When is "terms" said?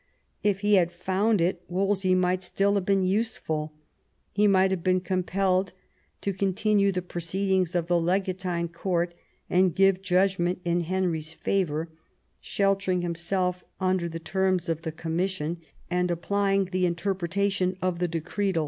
14.19-14.69